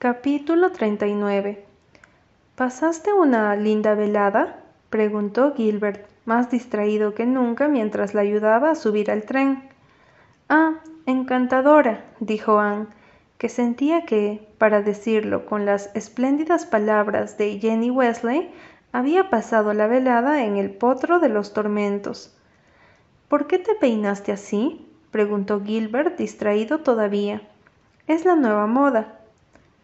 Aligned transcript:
Capítulo 0.00 0.70
39 0.70 1.64
¿Pasaste 2.54 3.12
una 3.12 3.56
linda 3.56 3.96
velada? 3.96 4.60
preguntó 4.90 5.54
Gilbert, 5.56 6.06
más 6.24 6.52
distraído 6.52 7.14
que 7.14 7.26
nunca 7.26 7.66
mientras 7.66 8.14
la 8.14 8.20
ayudaba 8.20 8.70
a 8.70 8.74
subir 8.76 9.10
al 9.10 9.24
tren. 9.24 9.60
Ah, 10.48 10.74
encantadora, 11.06 12.04
dijo 12.20 12.60
Anne, 12.60 12.86
que 13.38 13.48
sentía 13.48 14.06
que, 14.06 14.46
para 14.58 14.82
decirlo 14.82 15.46
con 15.46 15.66
las 15.66 15.90
espléndidas 15.96 16.64
palabras 16.64 17.36
de 17.36 17.58
Jenny 17.58 17.90
Wesley, 17.90 18.52
había 18.92 19.30
pasado 19.30 19.72
la 19.72 19.88
velada 19.88 20.44
en 20.44 20.58
el 20.58 20.70
potro 20.70 21.18
de 21.18 21.28
los 21.28 21.52
tormentos. 21.52 22.38
¿Por 23.28 23.48
qué 23.48 23.58
te 23.58 23.74
peinaste 23.74 24.30
así? 24.30 24.86
preguntó 25.10 25.60
Gilbert, 25.60 26.16
distraído 26.16 26.78
todavía. 26.82 27.42
Es 28.06 28.24
la 28.24 28.36
nueva 28.36 28.68
moda. 28.68 29.17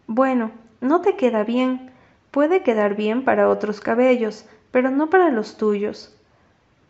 Bueno, 0.07 0.51
no 0.81 1.01
te 1.01 1.15
queda 1.15 1.43
bien. 1.43 1.91
Puede 2.29 2.61
quedar 2.61 2.95
bien 2.95 3.23
para 3.23 3.49
otros 3.49 3.81
cabellos, 3.81 4.45
pero 4.71 4.91
no 4.91 5.09
para 5.09 5.31
los 5.31 5.57
tuyos. 5.57 6.15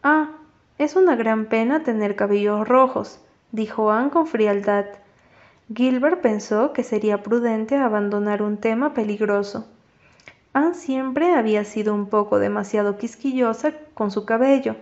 Ah, 0.03 0.31
es 0.77 0.95
una 0.97 1.15
gran 1.15 1.45
pena 1.45 1.83
tener 1.83 2.15
cabellos 2.15 2.67
rojos, 2.67 3.21
dijo 3.51 3.91
Anne 3.91 4.09
con 4.09 4.27
frialdad. 4.27 4.85
Gilbert 5.73 6.19
pensó 6.21 6.73
que 6.73 6.83
sería 6.83 7.23
prudente 7.23 7.77
abandonar 7.77 8.41
un 8.41 8.57
tema 8.57 8.93
peligroso. 8.93 9.65
Anne 10.51 10.73
siempre 10.73 11.33
había 11.33 11.63
sido 11.63 11.93
un 11.93 12.07
poco 12.07 12.39
demasiado 12.39 12.97
quisquillosa 12.97 13.71
con 13.93 14.11
su 14.11 14.25
cabello. 14.25 14.75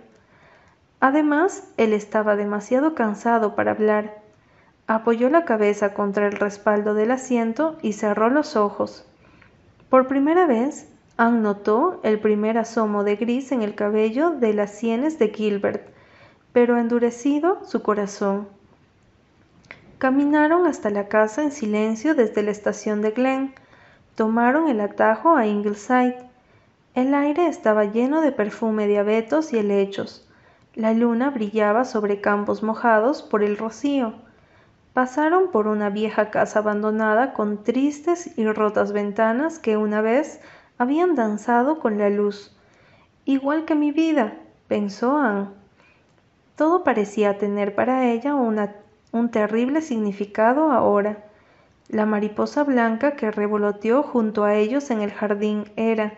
Además, 0.99 1.67
él 1.77 1.93
estaba 1.93 2.35
demasiado 2.35 2.95
cansado 2.95 3.55
para 3.55 3.71
hablar. 3.71 4.22
Apoyó 4.87 5.29
la 5.29 5.45
cabeza 5.45 5.93
contra 5.93 6.27
el 6.27 6.33
respaldo 6.33 6.93
del 6.93 7.11
asiento 7.11 7.77
y 7.81 7.93
cerró 7.93 8.29
los 8.29 8.57
ojos. 8.57 9.05
Por 9.89 10.07
primera 10.07 10.45
vez, 10.45 10.89
Anne 11.15 11.39
notó 11.39 12.01
el 12.03 12.19
primer 12.19 12.57
asomo 12.57 13.03
de 13.03 13.15
gris 13.15 13.51
en 13.51 13.61
el 13.61 13.75
cabello 13.75 14.31
de 14.31 14.53
las 14.53 14.71
sienes 14.71 15.19
de 15.19 15.29
Gilbert, 15.29 15.87
pero 16.51 16.77
endurecido 16.77 17.63
su 17.65 17.81
corazón. 17.81 18.47
Caminaron 19.99 20.67
hasta 20.67 20.89
la 20.89 21.07
casa 21.07 21.43
en 21.43 21.51
silencio 21.53 22.13
desde 22.13 22.43
la 22.43 22.51
estación 22.51 23.01
de 23.01 23.11
Glen. 23.11 23.53
Tomaron 24.15 24.67
el 24.67 24.81
atajo 24.81 25.37
a 25.37 25.47
Ingleside. 25.47 26.17
El 26.93 27.13
aire 27.13 27.47
estaba 27.47 27.85
lleno 27.85 28.19
de 28.19 28.33
perfume 28.33 28.87
de 28.87 28.99
abetos 28.99 29.53
y 29.53 29.59
helechos. 29.59 30.27
La 30.75 30.93
luna 30.93 31.29
brillaba 31.29 31.85
sobre 31.85 32.19
campos 32.19 32.63
mojados 32.63 33.23
por 33.23 33.43
el 33.43 33.57
rocío. 33.57 34.13
Pasaron 34.93 35.49
por 35.49 35.65
una 35.65 35.89
vieja 35.89 36.29
casa 36.29 36.59
abandonada 36.59 37.33
con 37.33 37.63
tristes 37.63 38.37
y 38.37 38.45
rotas 38.47 38.91
ventanas 38.91 39.57
que 39.57 39.75
una 39.75 40.01
vez 40.01 40.39
habían 40.77 41.15
danzado 41.15 41.79
con 41.79 41.97
la 41.97 42.11
luz. 42.11 42.55
Igual 43.25 43.65
que 43.65 43.73
mi 43.73 43.91
vida, 43.91 44.35
pensó 44.67 45.17
Anne. 45.17 45.47
Todo 46.55 46.83
parecía 46.83 47.39
tener 47.39 47.73
para 47.73 48.05
ella 48.05 48.35
un 48.35 49.31
terrible 49.31 49.81
significado 49.81 50.71
ahora. 50.71 51.23
La 51.87 52.05
mariposa 52.05 52.63
blanca 52.63 53.15
que 53.15 53.31
revoloteó 53.31 54.03
junto 54.03 54.43
a 54.43 54.53
ellos 54.53 54.91
en 54.91 55.01
el 55.01 55.11
jardín 55.11 55.71
era, 55.75 56.13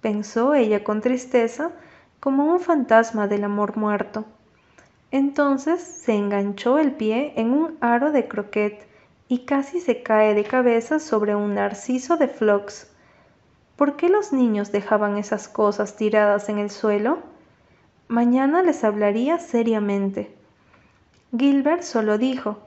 pensó 0.00 0.54
ella 0.54 0.82
con 0.82 1.00
tristeza, 1.00 1.70
como 2.18 2.46
un 2.46 2.58
fantasma 2.58 3.28
del 3.28 3.44
amor 3.44 3.76
muerto. 3.76 4.24
Entonces 5.10 5.80
se 5.80 6.14
enganchó 6.14 6.78
el 6.78 6.92
pie 6.92 7.32
en 7.36 7.52
un 7.52 7.76
aro 7.80 8.12
de 8.12 8.26
croquet 8.26 8.86
y 9.28 9.40
casi 9.40 9.80
se 9.80 10.02
cae 10.02 10.34
de 10.34 10.44
cabeza 10.44 10.98
sobre 10.98 11.34
un 11.34 11.54
narciso 11.54 12.16
de 12.16 12.28
flox. 12.28 12.90
¿Por 13.76 13.96
qué 13.96 14.08
los 14.08 14.32
niños 14.32 14.72
dejaban 14.72 15.16
esas 15.18 15.48
cosas 15.48 15.96
tiradas 15.96 16.48
en 16.48 16.58
el 16.58 16.70
suelo? 16.70 17.18
Mañana 18.08 18.62
les 18.62 18.84
hablaría 18.84 19.38
seriamente. 19.38 20.34
Gilbert 21.36 21.82
solo 21.82 22.18
dijo, 22.18 22.58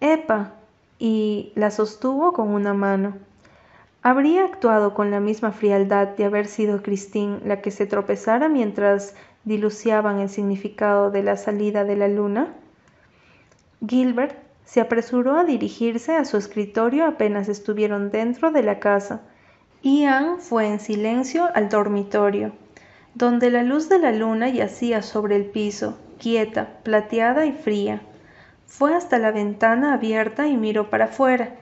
¡Epa! 0.00 0.52
y 0.98 1.52
la 1.54 1.70
sostuvo 1.70 2.32
con 2.32 2.48
una 2.48 2.72
mano. 2.72 3.16
¿Habría 4.02 4.44
actuado 4.44 4.94
con 4.94 5.10
la 5.10 5.20
misma 5.20 5.50
frialdad 5.50 6.08
de 6.08 6.24
haber 6.24 6.46
sido 6.46 6.82
Christine 6.82 7.40
la 7.44 7.60
que 7.60 7.70
se 7.70 7.86
tropezara 7.86 8.48
mientras 8.48 9.14
diluciaban 9.46 10.20
el 10.20 10.28
significado 10.28 11.10
de 11.10 11.22
la 11.22 11.38
salida 11.38 11.84
de 11.84 11.96
la 11.96 12.08
luna? 12.08 12.52
Gilbert 13.88 14.36
se 14.66 14.82
apresuró 14.82 15.38
a 15.38 15.44
dirigirse 15.44 16.14
a 16.14 16.26
su 16.26 16.36
escritorio 16.36 17.06
apenas 17.06 17.48
estuvieron 17.48 18.10
dentro 18.10 18.50
de 18.50 18.62
la 18.62 18.78
casa, 18.78 19.22
Anne 19.82 20.36
fue 20.38 20.66
en 20.66 20.80
silencio 20.80 21.48
al 21.54 21.70
dormitorio, 21.70 22.52
donde 23.14 23.50
la 23.50 23.62
luz 23.62 23.88
de 23.88 23.98
la 23.98 24.12
luna 24.12 24.50
yacía 24.50 25.00
sobre 25.00 25.36
el 25.36 25.46
piso, 25.46 25.96
quieta, 26.18 26.80
plateada 26.82 27.46
y 27.46 27.52
fría. 27.52 28.02
Fue 28.66 28.94
hasta 28.94 29.18
la 29.18 29.30
ventana 29.30 29.94
abierta 29.94 30.46
y 30.46 30.58
miró 30.58 30.90
para 30.90 31.06
afuera 31.06 31.54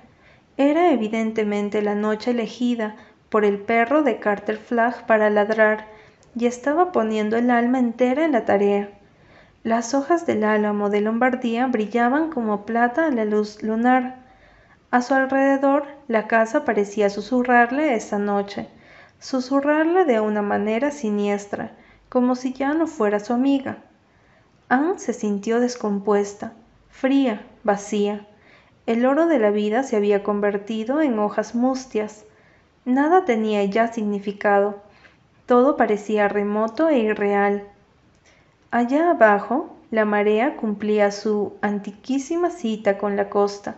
era 0.57 0.93
evidentemente 0.93 1.83
la 1.83 1.97
noche 1.97 2.31
elegida 2.31 2.95
por 3.29 3.45
el 3.45 3.59
perro 3.59 4.03
de 4.03 4.21
Carter 4.21 4.57
Flagg 4.57 5.05
para 5.07 5.29
ladrar, 5.29 5.89
y 6.35 6.47
estaba 6.47 6.93
poniendo 6.93 7.37
el 7.37 7.51
alma 7.51 7.79
entera 7.79 8.25
en 8.25 8.33
la 8.33 8.45
tarea. 8.45 8.91
Las 9.63 9.95
hojas 9.95 10.27
del 10.27 10.45
álamo 10.45 10.91
de 10.91 11.01
Lombardía 11.01 11.67
brillaban 11.67 12.31
como 12.31 12.67
plata 12.67 13.07
a 13.07 13.11
la 13.11 13.25
luz 13.25 13.63
lunar. 13.63 14.17
A 14.91 15.01
su 15.01 15.15
alrededor 15.15 15.87
la 16.07 16.27
casa 16.27 16.65
parecía 16.65 17.09
susurrarle 17.09 17.95
esa 17.95 18.19
noche, 18.19 18.69
susurrarle 19.19 20.05
de 20.05 20.21
una 20.21 20.43
manera 20.43 20.91
siniestra, 20.91 21.73
como 22.11 22.35
si 22.37 22.53
ya 22.53 22.75
no 22.75 22.87
fuera 22.87 23.21
su 23.21 23.33
amiga. 23.33 23.79
Anne 24.69 24.99
se 24.99 25.15
sintió 25.15 25.61
descompuesta, 25.61 26.53
fría, 26.91 27.45
vacía. 27.65 28.27
El 28.87 29.07
oro 29.07 29.27
de 29.27 29.39
la 29.39 29.51
vida 29.51 29.83
se 29.83 29.97
había 29.97 30.23
convertido 30.23 31.01
en 31.01 31.19
hojas 31.19 31.55
mustias. 31.55 32.25
Nada 32.85 33.25
tenía 33.25 33.65
ya 33.65 33.91
significado. 33.93 34.84
Todo 35.47 35.77
parecía 35.77 36.29
remoto 36.29 36.89
e 36.89 36.99
irreal. 36.99 37.65
Allá 38.71 39.11
abajo, 39.11 39.77
la 39.91 40.05
marea 40.05 40.57
cumplía 40.57 41.11
su 41.11 41.53
antiquísima 41.61 42.51
cita 42.51 42.99
con 42.99 43.17
la 43.17 43.29
costa. 43.29 43.77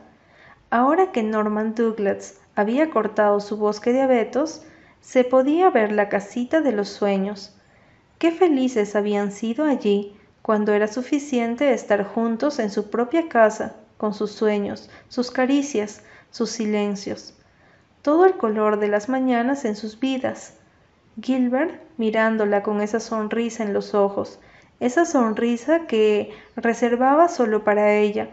Ahora 0.71 1.13
que 1.13 1.23
Norman 1.23 1.75
Douglas 1.75 2.39
había 2.55 2.91
cortado 2.91 3.41
su 3.41 3.57
bosque 3.57 3.93
de 3.93 4.03
abetos, 4.03 4.63
se 5.01 5.25
podía 5.25 5.71
ver 5.71 5.93
la 5.93 6.09
casita 6.09 6.61
de 6.61 6.73
los 6.73 6.89
sueños. 6.89 7.55
Qué 8.19 8.33
felices 8.33 8.97
habían 8.97 9.31
sido 9.33 9.65
allí 9.65 10.17
cuando 10.43 10.73
era 10.73 10.87
suficiente 10.87 11.73
estar 11.73 12.05
juntos 12.05 12.59
en 12.61 12.71
su 12.71 12.91
propia 12.91 13.29
casa 13.29 13.75
con 13.97 14.15
sus 14.15 14.31
sueños, 14.31 14.89
sus 15.09 15.31
caricias, 15.31 16.03
sus 16.31 16.51
silencios, 16.51 17.35
todo 18.03 18.25
el 18.25 18.37
color 18.37 18.79
de 18.79 18.89
las 18.89 19.09
mañanas 19.09 19.65
en 19.65 19.77
sus 19.77 19.99
vidas. 19.99 20.55
Gilbert 21.21 21.81
mirándola 21.97 22.63
con 22.63 22.81
esa 22.81 23.01
sonrisa 23.01 23.63
en 23.63 23.73
los 23.73 23.95
ojos, 23.95 24.39
esa 24.81 25.07
sonrisa 25.07 25.87
que 25.87 26.31
reservaba 26.57 27.29
solo 27.29 27.65
para 27.65 27.95
ella, 27.95 28.29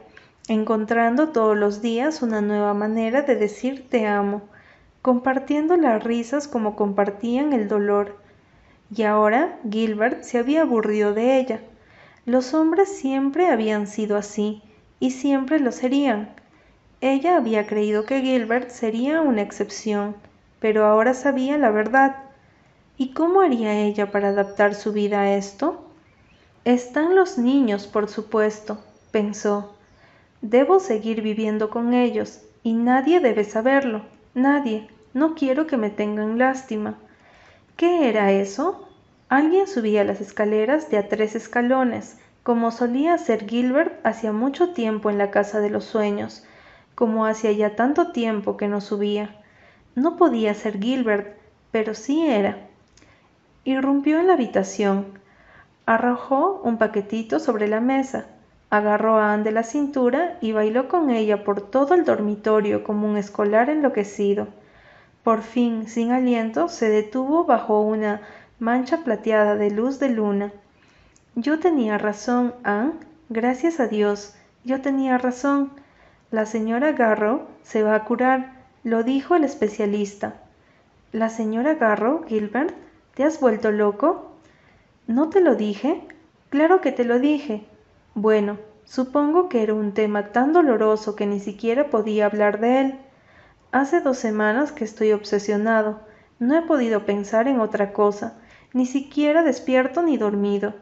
encontrando 0.50 1.30
todos 1.30 1.58
los 1.58 1.82
días 1.82 2.22
una 2.22 2.42
nueva 2.42 2.74
manera 2.74 3.22
de 3.22 3.38
decir 3.38 3.88
te 3.90 4.06
amo, 4.06 4.42
compartiendo 5.02 5.78
las 5.78 6.04
risas 6.04 6.48
como 6.50 6.76
compartían 6.76 7.54
el 7.54 7.70
dolor. 7.70 8.18
Y 8.94 9.04
ahora 9.04 9.58
Gilbert 9.70 10.24
se 10.24 10.38
había 10.38 10.64
aburrido 10.64 11.14
de 11.14 11.38
ella. 11.38 11.62
Los 12.26 12.54
hombres 12.54 12.90
siempre 12.90 13.48
habían 13.48 13.88
sido 13.88 14.18
así, 14.18 14.62
y 15.00 15.12
siempre 15.12 15.60
lo 15.60 15.72
serían. 15.72 16.30
Ella 17.02 17.38
había 17.38 17.66
creído 17.66 18.06
que 18.06 18.22
Gilbert 18.22 18.70
sería 18.70 19.22
una 19.22 19.42
excepción, 19.42 20.16
pero 20.60 20.86
ahora 20.86 21.14
sabía 21.14 21.58
la 21.58 21.72
verdad. 21.72 22.16
¿Y 22.96 23.14
cómo 23.14 23.42
haría 23.42 23.74
ella 23.74 24.12
para 24.12 24.30
adaptar 24.30 24.76
su 24.76 24.94
vida 24.94 25.22
a 25.22 25.36
esto? 25.36 25.84
Están 26.64 27.16
los 27.16 27.38
niños, 27.38 27.88
por 27.88 28.08
supuesto, 28.08 28.80
pensó. 29.12 29.74
Debo 30.42 30.80
seguir 30.80 31.22
viviendo 31.22 31.70
con 31.70 31.94
ellos, 31.94 32.42
y 32.62 32.74
nadie 32.74 33.20
debe 33.20 33.44
saberlo, 33.44 34.04
nadie. 34.34 34.88
No 35.14 35.36
quiero 35.36 35.68
que 35.68 35.78
me 35.78 35.90
tengan 35.90 36.38
lástima. 36.38 36.98
¿Qué 37.76 38.10
era 38.10 38.32
eso? 38.32 38.88
Alguien 39.28 39.68
subía 39.68 40.04
las 40.04 40.22
escaleras 40.22 40.92
de 40.92 40.98
a 41.00 41.10
tres 41.10 41.36
escalones, 41.36 42.18
como 42.44 42.72
solía 42.72 43.16
hacer 43.16 43.48
Gilbert 43.48 44.06
hacía 44.06 44.32
mucho 44.32 44.70
tiempo 44.70 45.10
en 45.10 45.18
la 45.18 45.32
casa 45.32 45.60
de 45.60 45.70
los 45.70 45.86
sueños, 45.86 46.44
como 46.94 47.26
hacía 47.26 47.52
ya 47.52 47.76
tanto 47.76 48.12
tiempo 48.12 48.58
que 48.58 48.68
no 48.68 48.82
subía. 48.82 49.42
No 49.96 50.18
podía 50.18 50.54
ser 50.54 50.80
Gilbert, 50.80 51.38
pero 51.72 51.96
sí 51.96 52.28
era. 52.28 52.68
Irrumpió 53.66 54.20
en 54.20 54.28
la 54.28 54.34
habitación, 54.34 55.06
arrojó 55.86 56.60
un 56.64 56.78
paquetito 56.78 57.40
sobre 57.40 57.70
la 57.70 57.80
mesa, 57.80 58.26
agarró 58.70 59.20
a 59.20 59.34
Anne 59.34 59.44
de 59.44 59.52
la 59.52 59.64
cintura 59.64 60.38
y 60.42 60.52
bailó 60.52 60.90
con 60.90 61.10
ella 61.10 61.46
por 61.46 61.62
todo 61.62 61.94
el 61.94 62.04
dormitorio 62.04 62.84
como 62.84 63.08
un 63.08 63.16
escolar 63.16 63.70
enloquecido. 63.70 64.48
Por 65.24 65.44
fin, 65.44 65.88
sin 65.88 66.12
aliento, 66.12 66.68
se 66.68 66.90
detuvo 66.90 67.46
bajo 67.46 67.80
una 67.80 68.20
mancha 68.60 69.04
plateada 69.06 69.56
de 69.56 69.72
luz 69.72 69.98
de 70.00 70.10
luna. 70.10 70.52
Yo 71.36 71.60
tenía 71.60 71.98
razón, 71.98 72.54
Anne. 72.64 72.94
Gracias 73.30 73.80
a 73.80 73.88
Dios, 73.88 74.36
yo 74.66 74.82
tenía 74.82 75.18
razón. 75.18 75.72
La 76.32 76.46
señora 76.46 76.92
Garrow 76.92 77.48
se 77.62 77.84
va 77.84 77.96
a 77.96 78.04
curar, 78.04 78.52
lo 78.84 79.04
dijo 79.04 79.36
el 79.36 79.46
especialista. 79.46 80.34
¿La 81.14 81.30
señora 81.30 81.76
Garrow, 81.76 82.26
Gilbert? 82.28 82.76
¿Te 83.14 83.24
has 83.24 83.40
vuelto 83.40 83.72
loco? 83.72 84.32
¿No 85.06 85.30
te 85.30 85.40
lo 85.40 85.54
dije? 85.54 86.02
Claro 86.50 86.82
que 86.82 86.92
te 86.92 87.06
lo 87.06 87.20
dije. 87.20 87.64
Bueno, 88.16 88.58
supongo 88.86 89.50
que 89.50 89.62
era 89.62 89.76
un 89.76 89.94
tema 89.94 90.32
tan 90.32 90.52
doloroso 90.52 91.16
que 91.16 91.28
ni 91.28 91.40
siquiera 91.40 91.92
podía 91.92 92.26
hablar 92.26 92.60
de 92.60 92.82
él. 92.82 92.96
Hace 93.72 94.02
dos 94.02 94.18
semanas 94.18 94.72
que 94.72 94.84
estoy 94.84 95.12
obsesionado. 95.12 96.00
No 96.40 96.58
he 96.58 96.64
podido 96.64 97.06
pensar 97.06 97.48
en 97.48 97.60
otra 97.60 97.94
cosa, 97.94 98.34
ni 98.74 98.88
siquiera 98.88 99.44
despierto 99.44 100.02
ni 100.02 100.18
dormido. 100.18 100.74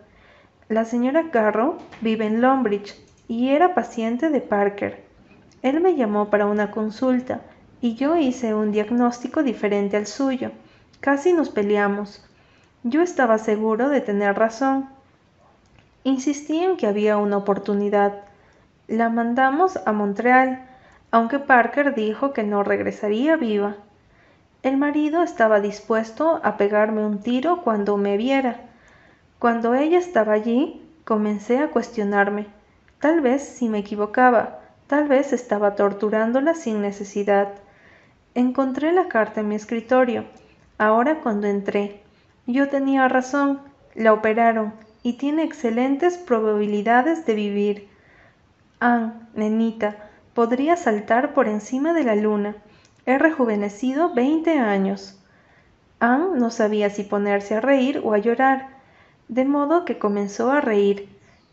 La 0.70 0.86
señora 0.86 1.24
Garrow 1.34 1.80
vive 2.00 2.28
en 2.28 2.40
Lombridge 2.40 2.96
y 3.28 3.50
era 3.50 3.74
paciente 3.74 4.30
de 4.30 4.40
Parker. 4.40 5.04
Él 5.64 5.82
me 5.82 5.98
llamó 5.98 6.30
para 6.30 6.46
una 6.46 6.72
consulta 6.72 7.42
y 7.82 7.96
yo 7.96 8.16
hice 8.16 8.54
un 8.54 8.72
diagnóstico 8.72 9.44
diferente 9.44 9.98
al 9.98 10.08
suyo. 10.08 10.52
Casi 11.02 11.34
nos 11.34 11.50
peleamos. 11.50 12.24
Yo 12.84 13.02
estaba 13.02 13.38
seguro 13.38 13.90
de 13.90 14.02
tener 14.02 14.40
razón. 14.40 14.88
Insistí 16.04 16.64
en 16.64 16.78
que 16.78 16.88
había 16.88 17.18
una 17.18 17.38
oportunidad. 17.38 18.22
La 18.88 19.10
mandamos 19.10 19.78
a 19.86 19.92
Montreal 19.92 20.68
aunque 21.12 21.40
Parker 21.40 21.94
dijo 21.94 22.32
que 22.32 22.44
no 22.44 22.64
regresaría 22.64 23.36
viva. 23.36 23.76
El 24.64 24.78
marido 24.78 25.24
estaba 25.24 25.60
dispuesto 25.60 26.40
a 26.44 26.56
pegarme 26.56 27.06
un 27.06 27.20
tiro 27.20 27.62
cuando 27.64 27.98
me 27.98 28.16
viera. 28.16 28.62
Cuando 29.38 29.74
ella 29.74 30.00
estaba 30.00 30.34
allí, 30.34 30.82
comencé 31.04 31.58
a 31.58 31.70
cuestionarme. 31.70 32.48
Tal 33.00 33.20
vez 33.20 33.44
si 33.44 33.68
me 33.68 33.80
equivocaba, 33.80 34.60
tal 34.88 35.08
vez 35.08 35.34
estaba 35.34 35.76
torturándola 35.76 36.54
sin 36.54 36.82
necesidad. 36.82 37.50
Encontré 38.34 38.94
la 38.94 39.10
carta 39.10 39.42
en 39.42 39.50
mi 39.50 39.56
escritorio. 39.56 40.26
Ahora 40.82 41.20
cuando 41.20 41.46
entré. 41.46 42.02
Yo 42.48 42.68
tenía 42.70 43.08
razón, 43.08 43.60
la 43.94 44.14
operaron 44.14 44.74
y 45.04 45.14
tiene 45.14 45.44
excelentes 45.44 46.18
probabilidades 46.18 47.24
de 47.28 47.36
vivir. 47.36 47.88
Ann, 48.80 49.30
nenita, 49.36 50.10
podría 50.34 50.76
saltar 50.76 51.36
por 51.36 51.48
encima 51.48 51.94
de 51.94 52.04
la 52.04 52.16
luna. 52.16 52.56
He 53.06 53.20
rejuvenecido 53.20 54.16
veinte 54.16 54.58
años. 54.58 55.20
Anne 56.00 56.40
no 56.40 56.50
sabía 56.50 56.90
si 56.90 57.04
ponerse 57.04 57.54
a 57.54 57.62
reír 57.62 58.02
o 58.04 58.14
a 58.14 58.18
llorar, 58.18 58.70
de 59.28 59.46
modo 59.46 59.86
que 59.86 60.00
comenzó 60.00 60.50
a 60.50 60.62
reír. 60.62 61.10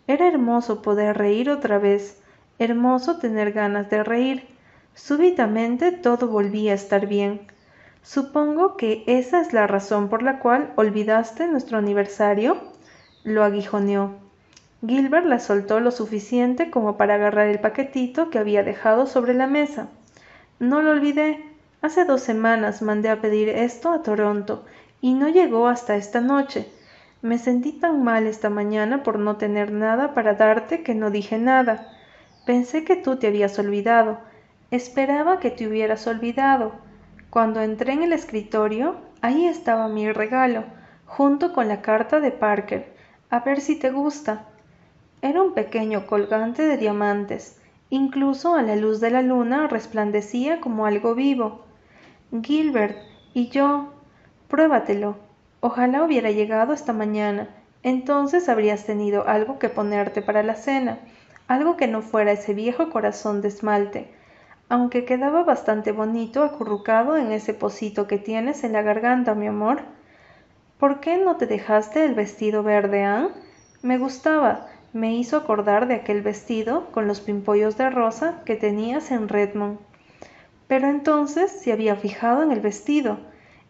Era 0.07 0.27
hermoso 0.27 0.81
poder 0.81 1.19
reír 1.19 1.51
otra 1.51 1.79
vez, 1.79 2.19
hermoso 2.59 3.19
tener 3.19 3.53
ganas 3.53 3.91
de 3.91 4.03
reír. 4.05 4.49
Súbitamente 4.95 5.93
todo 5.93 6.29
volvía 6.29 6.73
a 6.73 6.77
estar 6.77 7.07
bien. 7.07 7.47
Supongo 8.03 8.77
que 8.77 9.05
esa 9.07 9.41
es 9.41 9.53
la 9.53 9.67
razón 9.67 10.09
por 10.09 10.23
la 10.23 10.39
cual 10.39 10.73
olvidaste 10.77 11.47
nuestro 11.47 11.79
aniversario. 11.79 12.57
Lo 13.25 13.45
aguijoneó. 13.45 14.17
Gilbert 14.87 15.27
la 15.27 15.41
soltó 15.41 15.81
lo 15.81 15.91
suficiente 15.91 16.71
como 16.71 16.97
para 16.97 17.15
agarrar 17.15 17.49
el 17.49 17.61
paquetito 17.61 18.31
que 18.31 18.39
había 18.39 18.63
dejado 18.63 19.07
sobre 19.07 19.35
la 19.35 19.47
mesa. 19.47 19.89
No 20.61 20.83
lo 20.83 20.93
olvidé. 20.93 21.45
Hace 21.83 22.05
dos 22.05 22.23
semanas 22.23 22.83
mandé 22.83 23.09
a 23.09 23.21
pedir 23.21 23.49
esto 23.49 23.91
a 23.91 24.03
Toronto 24.03 24.65
y 25.01 25.15
no 25.15 25.29
llegó 25.29 25.69
hasta 25.69 25.97
esta 25.97 26.21
noche. 26.21 26.69
Me 27.23 27.39
sentí 27.39 27.73
tan 27.73 28.05
mal 28.05 28.27
esta 28.27 28.51
mañana 28.51 29.03
por 29.03 29.19
no 29.19 29.37
tener 29.37 29.73
nada 29.73 30.15
para 30.15 30.35
darte 30.35 30.83
que 30.83 30.95
no 30.95 31.11
dije 31.11 31.39
nada. 31.39 31.89
Pensé 32.47 32.85
que 32.85 32.97
tú 32.97 33.17
te 33.17 33.27
habías 33.27 33.59
olvidado. 33.59 34.19
Esperaba 34.71 35.41
que 35.41 35.51
te 35.51 35.67
hubieras 35.67 36.07
olvidado. 36.07 36.73
Cuando 37.31 37.61
entré 37.61 37.93
en 37.93 38.03
el 38.03 38.13
escritorio, 38.13 38.97
ahí 39.21 39.47
estaba 39.47 39.89
mi 39.89 40.11
regalo, 40.11 40.65
junto 41.05 41.53
con 41.53 41.69
la 41.69 41.83
carta 41.83 42.21
de 42.21 42.31
Parker. 42.31 42.95
A 43.29 43.41
ver 43.41 43.61
si 43.61 43.77
te 43.77 43.91
gusta. 43.91 44.47
Era 45.21 45.43
un 45.43 45.53
pequeño 45.53 46.07
colgante 46.07 46.63
de 46.63 46.79
diamantes. 46.79 47.61
Incluso 47.91 48.55
a 48.55 48.63
la 48.63 48.77
luz 48.77 49.01
de 49.01 49.11
la 49.11 49.23
luna 49.23 49.69
resplandecía 49.69 50.61
como 50.61 50.87
algo 50.87 51.15
vivo. 51.15 51.65
Gilbert 52.43 52.97
y 53.35 53.49
yo. 53.49 53.93
Pruébatelo. 54.49 55.17
Ojalá 55.61 56.05
hubiera 56.05 56.31
llegado 56.31 56.73
esta 56.73 56.93
mañana. 56.93 57.49
Entonces 57.83 58.49
habrías 58.49 58.85
tenido 58.87 59.29
algo 59.29 59.59
que 59.59 59.69
ponerte 59.69 60.23
para 60.23 60.43
la 60.43 60.55
cena, 60.55 60.99
algo 61.47 61.77
que 61.77 61.87
no 61.87 62.03
fuera 62.03 62.33
ese 62.33 62.53
viejo 62.55 62.91
corazón 62.91 63.41
de 63.41 63.49
esmalte, 63.49 64.13
aunque 64.69 65.05
quedaba 65.05 65.45
bastante 65.45 65.93
bonito 65.93 66.43
acurrucado 66.43 67.17
en 67.17 67.33
ese 67.33 67.55
pocito 67.55 68.07
que 68.07 68.19
tienes 68.19 68.65
en 68.65 68.73
la 68.73 68.83
garganta, 68.83 69.35
mi 69.35 69.47
amor. 69.47 69.81
¿Por 70.79 71.01
qué 71.01 71.19
no 71.19 71.37
te 71.37 71.47
dejaste 71.47 72.05
el 72.05 72.15
vestido 72.15 72.63
verde, 72.63 73.03
Anne? 73.03 73.31
Me 73.83 73.99
gustaba, 73.99 74.67
me 74.93 75.15
hizo 75.15 75.37
acordar 75.37 75.89
de 75.89 75.95
aquel 75.95 76.23
vestido 76.23 76.87
con 76.93 77.07
los 77.07 77.21
pimpollos 77.21 77.77
de 77.77 77.91
rosa 77.91 78.43
que 78.45 78.57
tenías 78.57 79.11
en 79.11 79.29
Redmond. 79.29 79.79
Pero 80.67 80.89
entonces 80.89 81.51
se 81.51 81.73
había 81.73 81.97
fijado 81.97 82.43
en 82.43 82.53
el 82.53 82.61
vestido 82.61 83.19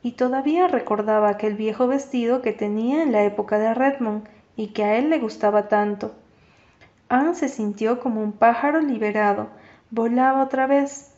y 0.03 0.13
todavía 0.13 0.69
recordaba 0.69 1.29
aquel 1.29 1.55
viejo 1.55 1.87
vestido 1.87 2.43
que 2.43 2.53
tenía 2.53 3.03
en 3.03 3.13
la 3.13 3.23
época 3.25 3.59
de 3.59 3.73
Redmond 3.75 4.29
y 4.57 4.69
que 4.69 4.85
a 4.85 4.97
él 4.97 5.11
le 5.11 5.19
gustaba 5.19 5.69
tanto. 5.69 6.13
Anne 7.09 7.35
se 7.35 7.49
sintió 7.49 8.01
como 8.01 8.23
un 8.23 8.33
pájaro 8.33 8.81
liberado, 8.81 9.49
volaba 9.91 10.43
otra 10.43 10.67
vez. 10.67 11.15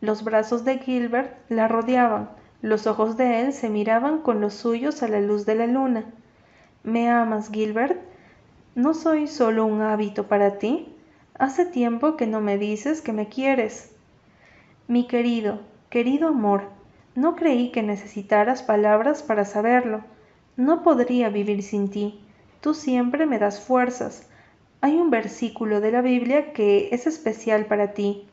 Los 0.00 0.24
brazos 0.24 0.64
de 0.64 0.78
Gilbert 0.78 1.34
la 1.48 1.68
rodeaban, 1.68 2.30
los 2.60 2.86
ojos 2.86 3.16
de 3.16 3.40
él 3.40 3.52
se 3.52 3.68
miraban 3.68 4.20
con 4.20 4.40
los 4.40 4.54
suyos 4.54 5.02
a 5.02 5.08
la 5.08 5.20
luz 5.20 5.46
de 5.46 5.54
la 5.54 5.66
luna. 5.66 6.04
¿Me 6.84 7.10
amas, 7.10 7.50
Gilbert? 7.50 8.00
¿No 8.74 8.94
soy 8.94 9.26
solo 9.26 9.66
un 9.66 9.82
hábito 9.82 10.28
para 10.28 10.58
ti? 10.58 10.94
Hace 11.38 11.66
tiempo 11.66 12.16
que 12.16 12.26
no 12.26 12.40
me 12.40 12.58
dices 12.58 13.02
que 13.02 13.12
me 13.12 13.28
quieres. 13.28 13.94
Mi 14.88 15.06
querido, 15.06 15.60
querido 15.90 16.28
amor, 16.28 16.70
no 17.14 17.36
creí 17.36 17.70
que 17.70 17.82
necesitaras 17.82 18.62
palabras 18.62 19.22
para 19.22 19.44
saberlo. 19.44 20.02
No 20.56 20.82
podría 20.82 21.28
vivir 21.28 21.62
sin 21.62 21.90
ti. 21.90 22.20
Tú 22.60 22.74
siempre 22.74 23.26
me 23.26 23.38
das 23.38 23.60
fuerzas. 23.60 24.28
Hay 24.82 24.96
un 24.96 25.10
versículo 25.10 25.80
de 25.80 25.92
la 25.92 26.02
Biblia 26.02 26.52
que 26.52 26.88
es 26.90 27.06
especial 27.06 27.66
para 27.66 27.94
ti. 27.94 28.26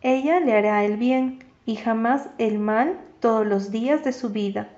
Ella 0.00 0.40
le 0.40 0.56
hará 0.56 0.84
el 0.84 0.96
bien 0.96 1.44
y 1.66 1.76
jamás 1.76 2.30
el 2.38 2.58
mal 2.58 2.98
todos 3.20 3.46
los 3.46 3.70
días 3.70 4.02
de 4.02 4.14
su 4.14 4.30
vida. 4.30 4.68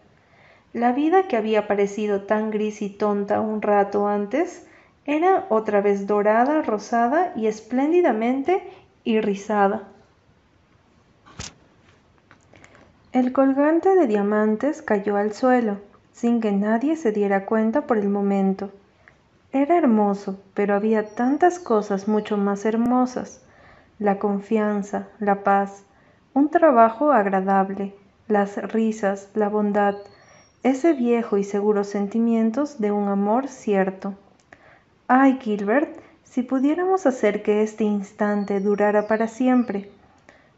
La 0.72 0.90
vida 0.92 1.28
que 1.28 1.36
había 1.36 1.68
parecido 1.68 2.22
tan 2.22 2.50
gris 2.50 2.82
y 2.82 2.90
tonta 2.90 3.40
un 3.40 3.62
rato 3.62 4.08
antes, 4.08 4.66
era 5.06 5.46
otra 5.48 5.80
vez 5.80 6.08
dorada, 6.08 6.62
rosada 6.62 7.32
y 7.36 7.46
espléndidamente 7.46 8.62
irisada. 9.04 9.84
El 13.12 13.32
colgante 13.32 13.94
de 13.94 14.06
diamantes 14.08 14.82
cayó 14.82 15.16
al 15.16 15.32
suelo, 15.32 15.78
sin 16.12 16.40
que 16.40 16.52
nadie 16.52 16.96
se 16.96 17.12
diera 17.12 17.46
cuenta 17.46 17.86
por 17.86 17.98
el 17.98 18.08
momento. 18.08 18.70
Era 19.52 19.78
hermoso, 19.78 20.42
pero 20.52 20.74
había 20.74 21.14
tantas 21.14 21.58
cosas 21.58 22.06
mucho 22.06 22.36
más 22.36 22.66
hermosas. 22.66 23.42
La 23.98 24.18
confianza, 24.18 25.08
la 25.18 25.42
paz, 25.42 25.84
un 26.34 26.50
trabajo 26.50 27.12
agradable, 27.12 27.94
las 28.28 28.56
risas, 28.56 29.30
la 29.34 29.48
bondad, 29.48 29.94
ese 30.62 30.92
viejo 30.92 31.38
y 31.38 31.44
seguro 31.44 31.82
sentimientos 31.82 32.78
de 32.78 32.92
un 32.92 33.08
amor 33.08 33.48
cierto. 33.48 34.14
Ay, 35.06 35.38
Gilbert, 35.40 35.98
si 36.24 36.42
pudiéramos 36.42 37.06
hacer 37.06 37.42
que 37.42 37.62
este 37.62 37.84
instante 37.84 38.60
durara 38.60 39.06
para 39.06 39.28
siempre. 39.28 39.90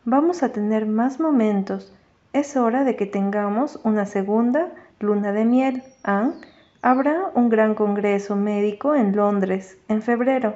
Vamos 0.05 0.43
a 0.43 0.49
tener 0.49 0.87
más 0.87 1.21
momentos. 1.21 1.93
Es 2.33 2.57
hora 2.57 2.83
de 2.83 2.97
que 2.97 3.07
tengamos 3.07 3.79
una 3.85 4.07
segunda 4.07 4.73
luna 4.99 5.33
de 5.33 5.45
miel. 5.45 5.83
¿ah? 6.03 6.33
Habrá 6.83 7.31
un 7.35 7.49
gran 7.51 7.75
congreso 7.75 8.37
médico 8.37 8.95
en 8.95 9.15
Londres 9.15 9.79
en 9.89 10.03
febrero. 10.03 10.55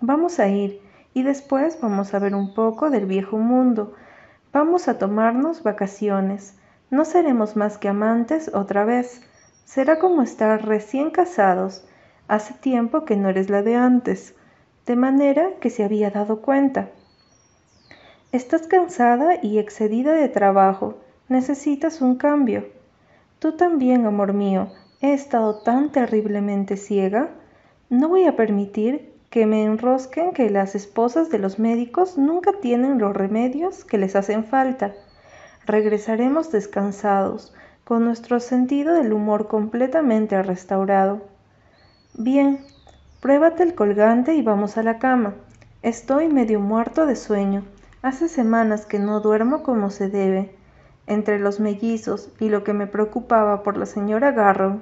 Vamos 0.00 0.40
a 0.40 0.48
ir 0.48 0.80
y 1.14 1.22
después 1.22 1.78
vamos 1.80 2.12
a 2.12 2.18
ver 2.18 2.34
un 2.34 2.54
poco 2.54 2.90
del 2.90 3.06
viejo 3.06 3.38
mundo. 3.38 3.94
Vamos 4.52 4.88
a 4.88 4.98
tomarnos 4.98 5.62
vacaciones. 5.62 6.56
No 6.90 7.04
seremos 7.04 7.56
más 7.56 7.78
que 7.78 7.88
amantes 7.88 8.50
otra 8.52 8.84
vez. 8.84 9.22
Será 9.64 9.98
como 9.98 10.22
estar 10.22 10.66
recién 10.66 11.10
casados 11.10 11.86
Hace 12.30 12.54
tiempo 12.54 13.04
que 13.04 13.16
no 13.16 13.28
eres 13.28 13.50
la 13.50 13.62
de 13.62 13.74
antes, 13.74 14.36
de 14.86 14.94
manera 14.94 15.50
que 15.60 15.68
se 15.68 15.82
había 15.82 16.10
dado 16.10 16.42
cuenta. 16.42 16.88
Estás 18.30 18.68
cansada 18.68 19.40
y 19.42 19.58
excedida 19.58 20.12
de 20.12 20.28
trabajo, 20.28 20.98
Necesitas 21.28 22.00
un 22.00 22.14
cambio. 22.14 22.68
Tú 23.40 23.56
también, 23.56 24.06
amor 24.06 24.32
mío, 24.32 24.68
he 25.00 25.14
estado 25.14 25.62
tan 25.62 25.90
terriblemente 25.90 26.76
ciega. 26.76 27.30
No 27.88 28.08
voy 28.08 28.26
a 28.26 28.36
permitir 28.36 29.14
que 29.30 29.46
me 29.46 29.64
enrosquen 29.64 30.32
que 30.32 30.50
las 30.50 30.74
esposas 30.74 31.30
de 31.30 31.38
los 31.38 31.58
médicos 31.58 32.18
nunca 32.18 32.52
tienen 32.60 32.98
los 32.98 33.16
remedios 33.16 33.84
que 33.84 33.96
les 33.96 34.14
hacen 34.14 34.44
falta. 34.44 34.94
Regresaremos 35.64 36.52
descansados, 36.52 37.54
con 37.84 38.04
nuestro 38.04 38.40
sentido 38.40 38.94
del 38.94 39.12
humor 39.12 39.48
completamente 39.48 40.40
restaurado. 40.42 41.22
Bien, 42.14 42.60
pruébate 43.20 43.62
el 43.62 43.74
colgante 43.74 44.34
y 44.34 44.42
vamos 44.42 44.76
a 44.76 44.82
la 44.82 44.98
cama. 44.98 45.34
Estoy 45.82 46.28
medio 46.28 46.60
muerto 46.60 47.06
de 47.06 47.16
sueño. 47.16 47.64
Hace 48.02 48.28
semanas 48.28 48.84
que 48.84 48.98
no 48.98 49.20
duermo 49.20 49.62
como 49.62 49.90
se 49.90 50.08
debe 50.08 50.59
entre 51.10 51.40
los 51.40 51.60
mellizos 51.60 52.30
y 52.38 52.48
lo 52.48 52.64
que 52.64 52.72
me 52.72 52.86
preocupaba 52.86 53.62
por 53.62 53.76
la 53.76 53.84
señora 53.84 54.30
Garrow. 54.30 54.80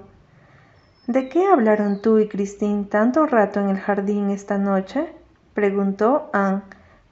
¿De 1.06 1.30
qué 1.30 1.46
hablaron 1.46 2.02
tú 2.02 2.18
y 2.18 2.28
Christine 2.28 2.84
tanto 2.84 3.24
rato 3.24 3.60
en 3.60 3.70
el 3.70 3.78
jardín 3.78 4.28
esta 4.28 4.58
noche? 4.58 5.10
preguntó 5.54 6.28
Anne, 6.34 6.62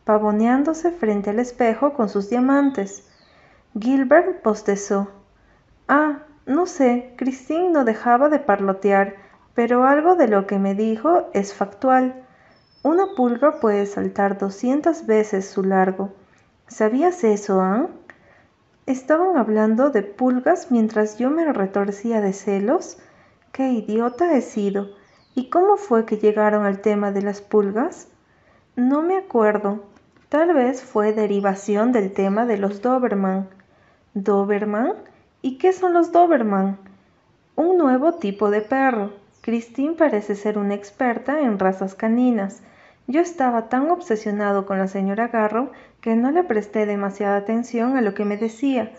pavoneándose 0.05 0.91
frente 0.91 1.31
al 1.31 1.39
espejo 1.39 1.95
con 1.95 2.11
sus 2.11 2.29
diamantes. 2.29 3.09
Gilbert 3.79 4.45
bostezó. 4.45 5.09
Ah, 5.89 6.19
no 6.45 6.67
sé, 6.67 7.15
Christine 7.17 7.71
no 7.71 7.85
dejaba 7.85 8.29
de 8.29 8.39
parlotear, 8.39 9.17
pero 9.55 9.85
algo 9.85 10.15
de 10.15 10.29
lo 10.29 10.47
que 10.47 10.59
me 10.59 10.75
dijo 10.75 11.31
es 11.33 11.55
factual. 11.55 12.23
Una 12.83 13.15
pulga 13.17 13.61
puede 13.61 13.87
saltar 13.87 14.37
doscientas 14.37 15.07
veces 15.07 15.49
su 15.49 15.65
largo. 15.65 16.13
¿Sabías 16.69 17.25
eso, 17.25 17.63
Anne? 17.63 17.89
Estaban 18.87 19.37
hablando 19.37 19.91
de 19.91 20.03
pulgas 20.03 20.71
mientras 20.71 21.19
yo 21.19 21.29
me 21.29 21.53
retorcía 21.53 22.21
de 22.21 22.33
celos. 22.33 22.99
¡Qué 23.51 23.71
idiota 23.73 24.37
he 24.37 24.41
sido! 24.41 24.91
¿Y 25.35 25.51
cómo 25.51 25.77
fue 25.77 26.07
que 26.07 26.19
llegaron 26.19 26.65
al 26.65 26.81
tema 26.81 27.11
de 27.11 27.23
las 27.23 27.41
pulgas? 27.41 28.09
No 28.77 29.03
me 29.03 29.17
acuerdo. 29.17 29.83
Tal 30.29 30.55
vez 30.55 30.83
fue 30.83 31.13
derivación 31.13 31.91
del 31.91 32.13
tema 32.13 32.47
de 32.47 32.59
los 32.59 32.81
Doberman. 32.81 33.49
¿Doberman? 34.15 34.95
¿Y 35.43 35.59
qué 35.59 35.73
son 35.73 35.93
los 35.93 36.13
Doberman? 36.13 36.79
Un 37.57 37.79
nuevo 37.79 38.15
tipo 38.15 38.51
de 38.51 38.61
perro. 38.61 39.13
Christine 39.41 39.95
parece 39.95 40.37
ser 40.37 40.59
una 40.59 40.75
experta 40.75 41.41
en 41.41 41.59
razas 41.59 41.95
caninas. 41.95 42.63
Yo 43.09 43.21
estaba 43.21 43.69
tan 43.69 43.91
obsesionado 43.91 44.67
con 44.67 44.79
la 44.79 44.89
señora 44.89 45.29
Garrow 45.29 45.71
que 46.01 46.17
no 46.17 46.33
le 46.33 46.43
presté 46.43 46.87
demasiada 46.87 47.37
atención 47.37 47.97
a 47.97 48.01
lo 48.01 48.15
que 48.15 48.25
me 48.25 48.37
decía. 48.37 48.93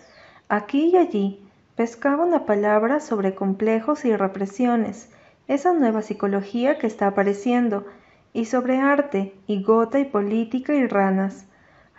Aquí 0.47 0.91
y 0.93 0.97
allí 0.97 1.45
pescaba 1.75 2.25
una 2.25 2.45
palabra 2.45 3.01
sobre 3.01 3.35
complejos 3.35 4.05
y 4.05 4.15
represiones, 4.15 5.11
esa 5.47 5.73
nueva 5.73 6.01
psicología 6.01 6.77
que 6.77 6.87
está 6.87 7.07
apareciendo, 7.07 7.85
y 8.33 8.45
sobre 8.45 8.79
arte, 8.79 9.33
y 9.45 9.61
gota 9.61 9.99
y 9.99 10.05
política 10.05 10.73
y 10.73 10.87
ranas. 10.87 11.45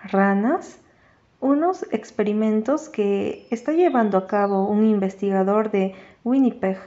¿Ranas? 0.02 0.78
Unos 1.40 1.86
experimentos 1.92 2.88
que 2.88 3.46
está 3.50 3.72
llevando 3.72 4.18
a 4.18 4.26
cabo 4.26 4.66
un 4.66 4.84
investigador 4.84 5.70
de 5.70 5.94
Winnipeg. 6.24 6.78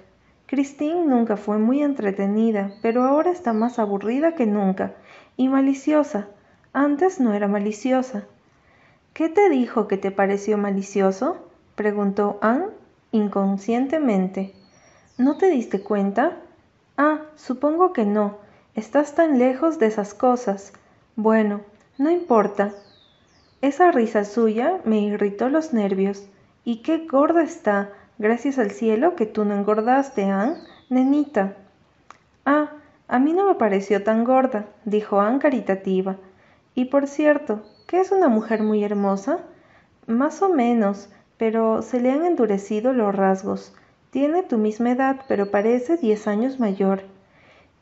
Christine 0.51 1.05
nunca 1.05 1.37
fue 1.37 1.59
muy 1.59 1.81
entretenida, 1.81 2.73
pero 2.81 3.05
ahora 3.05 3.31
está 3.31 3.53
más 3.53 3.79
aburrida 3.79 4.35
que 4.35 4.45
nunca, 4.45 4.95
y 5.37 5.47
maliciosa. 5.47 6.27
Antes 6.73 7.21
no 7.21 7.33
era 7.33 7.47
maliciosa. 7.47 8.25
¿Qué 9.13 9.29
te 9.29 9.47
dijo 9.47 9.87
que 9.87 9.95
te 9.95 10.11
pareció 10.11 10.57
malicioso? 10.57 11.37
preguntó 11.75 12.37
Anne 12.41 12.65
inconscientemente. 13.13 14.53
¿No 15.17 15.37
te 15.37 15.49
diste 15.49 15.83
cuenta? 15.83 16.41
Ah, 16.97 17.21
supongo 17.37 17.93
que 17.93 18.03
no. 18.03 18.39
Estás 18.75 19.15
tan 19.15 19.39
lejos 19.39 19.79
de 19.79 19.85
esas 19.85 20.13
cosas. 20.13 20.73
Bueno, 21.15 21.61
no 21.97 22.11
importa. 22.11 22.73
Esa 23.61 23.89
risa 23.91 24.25
suya 24.25 24.81
me 24.83 24.99
irritó 24.99 25.47
los 25.47 25.71
nervios. 25.71 26.27
Y 26.65 26.81
qué 26.81 27.07
gorda 27.07 27.41
está. 27.41 27.93
Gracias 28.17 28.59
al 28.59 28.71
cielo 28.71 29.15
que 29.15 29.25
tú 29.25 29.45
no 29.45 29.55
engordaste, 29.55 30.25
Anne, 30.25 30.57
nenita. 30.89 31.55
Ah, 32.45 32.71
a 33.07 33.19
mí 33.19 33.33
no 33.33 33.45
me 33.45 33.55
pareció 33.55 34.03
tan 34.03 34.23
gorda, 34.23 34.65
dijo 34.85 35.19
Anne 35.19 35.39
caritativa. 35.39 36.17
Y 36.75 36.85
por 36.85 37.07
cierto, 37.07 37.61
¿qué 37.87 37.99
es 37.99 38.11
una 38.11 38.29
mujer 38.29 38.63
muy 38.63 38.83
hermosa? 38.83 39.39
Más 40.07 40.41
o 40.41 40.49
menos, 40.49 41.09
pero 41.37 41.81
se 41.81 41.99
le 41.99 42.11
han 42.11 42.25
endurecido 42.25 42.93
los 42.93 43.13
rasgos. 43.15 43.73
Tiene 44.11 44.43
tu 44.43 44.57
misma 44.57 44.91
edad, 44.91 45.21
pero 45.27 45.51
parece 45.51 45.97
diez 45.97 46.27
años 46.27 46.59
mayor. 46.59 47.01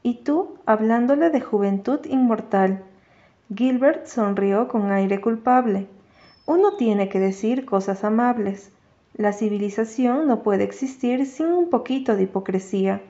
Y 0.01 0.23
tú, 0.23 0.57
hablándole 0.65 1.29
de 1.29 1.41
juventud 1.41 1.99
inmortal. 2.05 2.83
Gilbert 3.53 4.05
sonrió 4.05 4.67
con 4.67 4.91
aire 4.91 5.21
culpable. 5.21 5.87
Uno 6.45 6.77
tiene 6.77 7.09
que 7.09 7.19
decir 7.19 7.65
cosas 7.65 8.03
amables. 8.03 8.71
La 9.19 9.33
civilización 9.33 10.27
no 10.27 10.43
puede 10.43 10.63
existir 10.63 11.25
sin 11.25 11.47
un 11.47 11.69
poquito 11.69 12.15
de 12.15 12.23
hipocresía. 12.23 13.01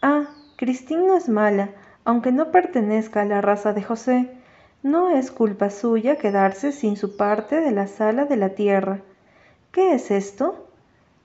Ah, 0.00 0.30
Christine 0.56 1.08
no 1.08 1.14
es 1.14 1.28
mala, 1.28 1.72
aunque 2.06 2.32
no 2.32 2.50
pertenezca 2.50 3.20
a 3.20 3.26
la 3.26 3.42
raza 3.42 3.74
de 3.74 3.82
José. 3.82 4.30
No 4.82 5.10
es 5.10 5.30
culpa 5.30 5.68
suya 5.68 6.16
quedarse 6.16 6.72
sin 6.72 6.96
su 6.96 7.18
parte 7.18 7.60
de 7.60 7.70
la 7.70 7.86
sala 7.86 8.24
de 8.24 8.38
la 8.38 8.54
tierra. 8.54 9.02
¿Qué 9.72 9.92
es 9.92 10.10
esto? 10.10 10.66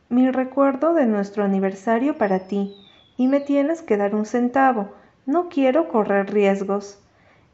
Mi 0.09 0.29
recuerdo 0.29 0.93
de 0.93 1.05
nuestro 1.05 1.45
aniversario 1.45 2.17
para 2.17 2.39
ti, 2.39 2.75
y 3.15 3.29
me 3.29 3.39
tienes 3.39 3.81
que 3.81 3.95
dar 3.95 4.13
un 4.13 4.25
centavo. 4.25 4.89
No 5.25 5.47
quiero 5.47 5.87
correr 5.87 6.33
riesgos. 6.33 6.99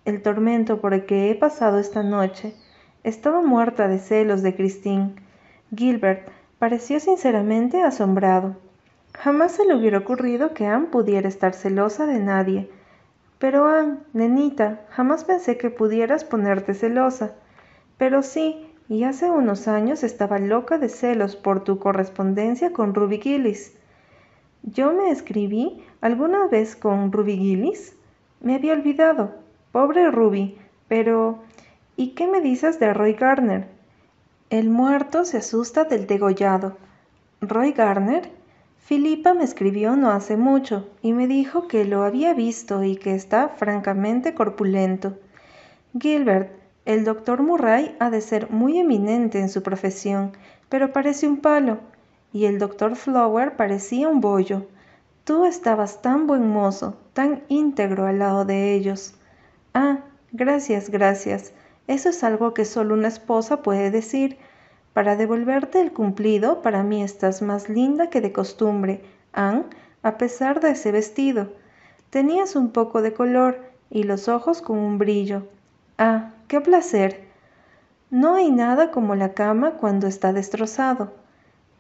El 0.05 0.24
tormento 0.24 0.81
por 0.81 0.95
el 0.95 1.05
que 1.05 1.29
he 1.29 1.36
pasado 1.36 1.77
esta 1.77 2.01
noche. 2.01 2.55
Estaba 3.03 3.43
muerta 3.43 3.88
de 3.88 4.00
celos 4.00 4.41
de 4.41 4.55
Christine. 4.55 5.13
Gilbert 5.75 6.30
pareció 6.60 7.00
sinceramente 7.00 7.82
asombrado. 7.82 8.56
Jamás 9.13 9.54
se 9.54 9.66
le 9.66 9.75
hubiera 9.75 10.00
ocurrido 10.00 10.54
que 10.54 10.66
Anne 10.66 10.88
pudiera 10.88 11.28
estar 11.28 11.54
celosa 11.54 12.06
de 12.06 12.20
nadie 12.20 12.70
pero 13.42 13.66
Anne, 13.66 13.98
nenita, 14.13 14.82
jamás 14.92 15.24
pensé 15.24 15.58
que 15.58 15.72
pudieras 15.72 16.24
ponerte 16.24 16.75
celosa. 16.75 17.34
Pero 17.98 18.22
sí, 18.22 18.68
y 18.88 19.04
hace 19.04 19.32
unos 19.32 19.68
años 19.68 20.04
estaba 20.04 20.38
loca 20.38 20.78
de 20.78 20.90
celos 20.90 21.36
por 21.36 21.63
tu 21.63 21.80
correspondencia 21.80 22.72
con 22.72 22.94
Ruby 22.94 23.20
Gillis. 23.20 23.75
¿Yo 24.62 24.94
me 24.94 25.10
escribí 25.10 25.84
alguna 26.01 26.46
vez 26.50 26.75
con 26.75 27.12
Ruby 27.12 27.36
Gillis? 27.36 27.96
Me 28.42 28.54
había 28.54 28.74
olvidado. 28.74 29.34
Pobre 29.72 30.12
Ruby. 30.12 30.56
Pero... 30.88 31.40
¿Y 31.98 32.10
qué 32.10 32.28
me 32.28 32.42
dices 32.42 32.80
de 32.80 32.94
Roy 32.94 33.13
Garner? 33.13 33.68
El 34.51 34.70
muerto 34.70 35.24
se 35.24 35.38
asusta 35.38 35.86
del 35.86 36.08
degollado. 36.08 36.75
¿Roy 37.39 37.72
Garner? 37.72 38.29
Filipa 38.79 39.34
me 39.34 39.46
escribió 39.46 39.96
no 39.96 40.12
hace 40.12 40.36
mucho 40.36 40.89
y 41.01 41.13
me 41.13 41.25
dijo 41.25 41.70
que 41.70 41.86
lo 41.86 42.03
había 42.03 42.34
visto 42.34 42.84
y 42.84 42.98
que 42.98 43.15
está 43.15 43.48
francamente 43.48 44.34
corpulento. 44.34 45.17
Gilbert, 45.98 46.51
el 46.84 47.05
doctor 47.05 47.41
Murray 47.41 47.96
ha 48.01 48.10
de 48.10 48.20
ser 48.20 48.51
muy 48.51 48.77
eminente 48.77 49.39
en 49.39 49.48
su 49.48 49.63
profesión, 49.63 50.34
pero 50.67 50.91
parece 50.91 51.29
un 51.29 51.38
palo, 51.38 51.77
y 52.34 52.43
el 52.43 52.60
doctor 52.60 52.98
Flower 52.98 53.55
parecía 53.55 54.10
un 54.10 54.20
bollo. 54.20 54.67
Tú 55.24 55.46
estabas 55.46 56.01
tan 56.01 56.27
buen 56.27 56.46
mozo, 56.50 56.98
tan 57.13 57.41
íntegro 57.48 58.05
al 58.05 58.20
lado 58.20 58.43
de 58.43 58.74
ellos. 58.74 59.13
Ah, 59.74 60.00
gracias, 60.34 60.89
gracias. 60.89 61.53
Eso 61.91 62.07
es 62.07 62.24
algo 62.24 62.53
que 62.53 62.63
solo 62.63 62.93
una 62.93 63.10
esposa 63.10 63.62
puede 63.63 63.91
decir, 63.91 64.38
para 64.93 65.17
devolverte 65.17 65.81
el 65.81 65.91
cumplido, 65.91 66.62
para 66.62 66.83
mí 66.83 67.03
estás 67.03 67.41
más 67.41 67.67
linda 67.67 68.10
que 68.10 68.21
de 68.21 68.31
costumbre, 68.31 69.01
Anne, 69.33 69.65
a 70.01 70.17
pesar 70.17 70.62
de 70.62 70.69
ese 70.69 70.93
vestido. 70.93 71.51
Tenías 72.10 72.55
un 72.55 72.71
poco 72.71 73.01
de 73.01 73.12
color 73.12 73.60
y 73.89 74.03
los 74.03 74.29
ojos 74.29 74.62
con 74.62 74.77
un 74.77 75.00
brillo. 75.00 75.50
Ah, 75.98 76.29
qué 76.48 76.62
placer. 76.62 77.25
No 78.10 78.36
hay 78.36 78.51
nada 78.51 78.89
como 78.91 79.15
la 79.15 79.33
cama 79.33 79.71
cuando 79.71 80.07
está 80.07 80.31
destrozado. 80.31 81.12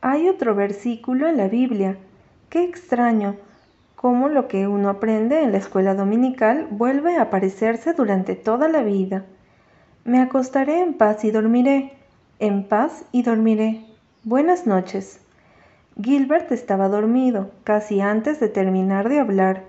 Hay 0.01 0.27
otro 0.27 0.55
versículo 0.55 1.29
en 1.29 1.37
la 1.37 1.47
Biblia. 1.47 1.95
Qué 2.49 2.65
extraño, 2.65 3.37
cómo 3.95 4.27
lo 4.27 4.49
que 4.49 4.67
uno 4.67 4.89
aprende 4.89 5.41
en 5.41 5.53
la 5.53 5.59
escuela 5.59 5.95
dominical 5.95 6.67
vuelve 6.69 7.15
a 7.15 7.21
aparecerse 7.21 7.93
durante 7.93 8.35
toda 8.35 8.67
la 8.67 8.83
vida. 8.83 9.23
Me 10.03 10.19
acostaré 10.19 10.81
en 10.81 10.95
paz 10.95 11.23
y 11.23 11.31
dormiré 11.31 11.93
en 12.41 12.63
paz 12.63 13.05
y 13.11 13.21
dormiré. 13.21 13.85
Buenas 14.23 14.65
noches. 14.65 15.19
Gilbert 16.01 16.51
estaba 16.51 16.89
dormido, 16.89 17.51
casi 17.63 18.01
antes 18.01 18.39
de 18.39 18.49
terminar 18.49 19.09
de 19.09 19.19
hablar. 19.19 19.65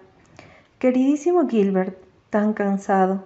Queridísimo 0.78 1.46
Gilbert, 1.46 1.98
tan 2.30 2.54
cansado. 2.54 3.24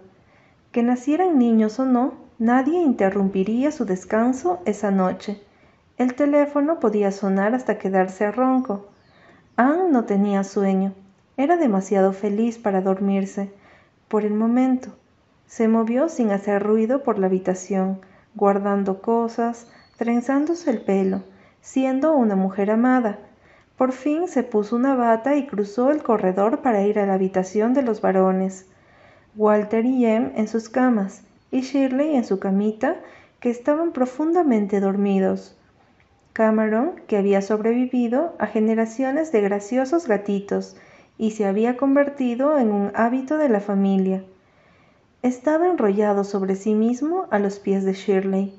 Que 0.73 0.83
nacieran 0.83 1.39
niños 1.39 1.79
o 1.79 1.85
no, 1.85 2.15
nadie 2.41 2.81
interrumpiría 2.81 3.71
su 3.71 3.85
descanso 3.85 4.59
esa 4.65 4.91
noche. 4.91 5.41
El 5.97 6.17
teléfono 6.17 6.81
podía 6.81 7.13
sonar 7.13 7.55
hasta 7.55 7.79
quedarse 7.79 8.33
ronco. 8.33 8.89
Anne 9.55 9.91
no 9.93 10.07
tenía 10.07 10.43
sueño. 10.43 10.93
Era 11.37 11.57
demasiado 11.57 12.13
feliz 12.13 12.59
para 12.59 12.81
dormirse. 12.81 13.49
Por 14.09 14.25
el 14.25 14.35
momento. 14.35 14.91
Se 15.47 15.69
movió 15.69 16.09
sin 16.09 16.31
hacer 16.31 16.63
ruido 16.63 17.03
por 17.03 17.19
la 17.19 17.27
habitación, 17.27 18.01
guardando 18.35 19.01
cosas, 19.01 19.69
trenzándose 19.97 20.71
el 20.71 20.81
pelo, 20.81 21.23
siendo 21.61 22.15
una 22.15 22.37
mujer 22.37 22.71
amada. 22.71 23.19
Por 23.77 23.93
fin 23.93 24.29
se 24.29 24.43
puso 24.43 24.77
una 24.77 24.95
bata 24.95 25.37
y 25.37 25.47
cruzó 25.47 25.91
el 25.91 26.03
corredor 26.03 26.63
para 26.63 26.83
ir 26.83 26.99
a 26.99 27.07
la 27.07 27.15
habitación 27.15 27.75
de 27.75 27.83
los 27.83 28.01
varones. 28.01 28.67
Walter 29.37 29.85
y 29.85 29.99
Jem 29.99 30.33
en 30.35 30.49
sus 30.49 30.69
camas, 30.69 31.23
y 31.51 31.61
Shirley 31.61 32.17
en 32.17 32.25
su 32.25 32.39
camita, 32.39 32.97
que 33.39 33.51
estaban 33.51 33.93
profundamente 33.93 34.81
dormidos. 34.81 35.57
Cameron, 36.33 36.93
que 37.07 37.17
había 37.17 37.41
sobrevivido 37.41 38.35
a 38.39 38.47
generaciones 38.47 39.33
de 39.33 39.41
graciosos 39.43 40.07
gatitos 40.07 40.77
y 41.17 41.31
se 41.31 41.47
había 41.47 41.77
convertido 41.77 42.59
en 42.59 42.73
un 42.73 42.93
hábito 42.95 43.39
de 43.39 43.49
la 43.49 43.61
familia. 43.61 44.23
Estaba 45.27 45.67
enrollado 45.67 46.23
sobre 46.23 46.55
sí 46.55 46.77
mismo 46.77 47.27
a 47.33 47.41
los 47.41 47.59
pies 47.59 47.85
de 47.85 47.95
Shirley. 47.95 48.55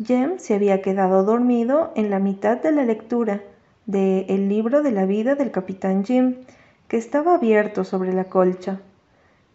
Jem 0.00 0.38
se 0.38 0.54
había 0.54 0.80
quedado 0.80 1.24
dormido 1.24 1.90
en 1.96 2.10
la 2.10 2.20
mitad 2.20 2.58
de 2.58 2.70
la 2.70 2.84
lectura 2.84 3.42
de 3.86 4.20
El 4.28 4.48
libro 4.48 4.84
de 4.84 4.92
la 4.92 5.04
vida 5.04 5.34
del 5.34 5.50
capitán 5.50 6.04
Jim, 6.04 6.36
que 6.86 6.96
estaba 6.96 7.34
abierto 7.34 7.82
sobre 7.82 8.12
la 8.12 8.22
colcha. 8.22 8.78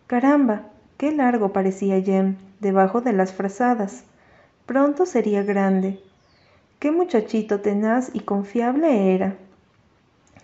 Caramba, 0.08 0.64
qué 0.98 1.14
largo 1.14 1.54
parecía 1.54 2.02
Jem 2.02 2.36
debajo 2.60 3.00
de 3.00 3.14
las 3.14 3.32
frazadas. 3.32 4.04
Pronto 4.66 5.06
sería 5.06 5.44
grande. 5.44 6.02
Qué 6.80 6.92
muchachito 6.92 7.62
tenaz 7.62 8.12
y 8.12 8.20
confiable 8.20 9.16
era. 9.16 9.38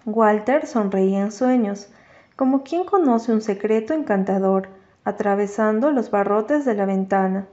Walter 0.05 0.67
sonreía 0.67 1.19
en 1.19 1.33
sueños, 1.33 1.89
como 2.37 2.63
quien 2.63 2.85
conoce 2.85 3.33
un 3.33 3.41
secreto 3.41 3.93
encantador, 3.93 4.69
atravesando 5.07 5.91
los 5.91 6.11
barrotes 6.11 6.65
de 6.65 6.73
la 6.73 6.85
ventana. 6.85 7.47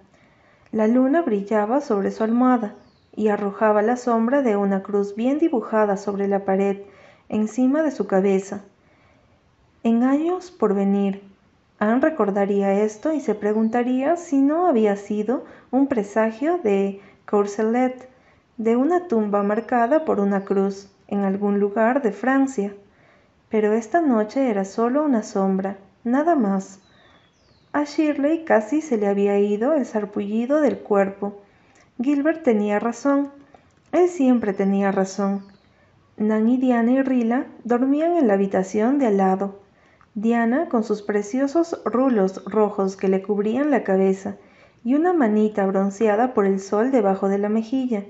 La 0.73 0.89
luna 0.89 1.23
brillaba 1.23 1.81
sobre 1.81 2.11
su 2.11 2.25
almohada 2.25 2.75
y 3.15 3.29
arrojaba 3.29 3.81
la 3.81 3.97
sombra 3.97 4.43
de 4.43 4.57
una 4.57 4.83
cruz 4.83 5.15
bien 5.15 5.39
dibujada 5.39 5.97
sobre 5.97 6.27
la 6.27 6.45
pared 6.45 6.79
encima 7.29 7.85
de 7.85 7.93
su 7.93 8.09
cabeza. 8.09 8.63
En 9.85 10.03
años 10.03 10.51
por 10.51 10.75
venir, 10.75 11.23
Anne 11.79 12.01
recordaría 12.01 12.73
esto 12.73 13.13
y 13.13 13.21
se 13.21 13.37
preguntaría 13.37 14.17
si 14.17 14.39
no 14.41 14.67
había 14.67 14.97
sido 14.97 15.45
un 15.71 15.87
presagio 15.87 16.59
de 16.59 17.01
Courcelette, 17.25 18.09
de 18.57 18.75
una 18.75 19.07
tumba 19.07 19.45
marcada 19.45 20.05
por 20.05 20.19
una 20.19 20.45
cruz 20.45 20.91
en 21.07 21.21
algún 21.21 21.61
lugar 21.61 22.03
de 22.03 22.11
Francia. 22.11 22.75
Pero 23.49 23.75
esta 23.75 24.01
noche 24.01 24.51
era 24.51 24.65
solo 24.65 25.05
una 25.05 25.23
sombra, 25.23 25.77
nada 26.03 26.35
más. 26.35 26.81
A 27.75 27.83
Shirley 27.83 28.45
casi 28.45 28.81
se 28.81 28.97
le 28.99 29.09
había 29.09 29.37
ido 29.41 29.75
el 29.75 29.85
sarpullido 29.85 30.61
del 30.61 30.79
cuerpo. 30.79 31.41
Gilbert 32.01 32.45
tenía 32.45 32.79
razón. 32.79 33.33
Él 33.91 34.09
siempre 34.09 34.53
tenía 34.53 34.93
razón. 34.93 35.45
Nan 36.17 36.47
Diana 36.61 36.93
y 36.93 37.03
Rila 37.03 37.47
dormían 37.65 38.17
en 38.17 38.29
la 38.29 38.35
habitación 38.35 39.01
de 39.01 39.09
al 39.09 39.17
lado. 39.17 39.59
Diana 40.15 40.69
con 40.69 40.85
sus 40.85 41.03
preciosos 41.03 41.83
rulos 41.85 42.45
rojos 42.45 42.97
que 42.97 43.09
le 43.09 43.23
cubrían 43.23 43.73
la 43.73 43.83
cabeza 43.83 44.37
y 44.85 44.95
una 44.95 45.13
manita 45.13 45.67
bronceada 45.67 46.33
por 46.33 46.47
el 46.47 46.61
sol 46.61 46.93
debajo 46.93 47.29
de 47.29 47.39
la 47.39 47.49
mejilla, 47.49 48.05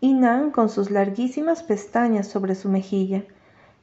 y 0.00 0.14
Nan 0.14 0.50
con 0.50 0.70
sus 0.70 0.90
larguísimas 0.90 1.62
pestañas 1.62 2.28
sobre 2.28 2.54
su 2.54 2.70
mejilla, 2.70 3.24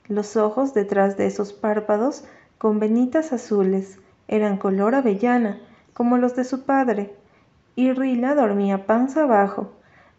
los 0.08 0.38
ojos 0.38 0.73
detrás 0.73 1.17
de 1.17 1.28
esos 1.28 1.54
párpados 1.54 2.26
con 2.58 2.80
venitas 2.80 3.32
azules, 3.32 3.99
eran 4.27 4.57
color 4.57 4.95
avellana, 4.95 5.59
como 5.93 6.17
los 6.17 6.36
de 6.36 6.43
su 6.43 6.65
padre, 6.65 7.13
y 7.75 7.91
Rila 7.91 8.36
dormía 8.36 8.86
panza 8.86 9.23
abajo. 9.23 9.71